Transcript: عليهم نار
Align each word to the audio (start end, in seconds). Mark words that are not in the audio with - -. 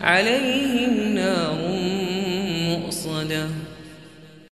عليهم 0.00 1.14
نار 1.14 1.89